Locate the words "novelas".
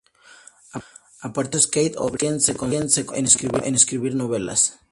4.15-4.79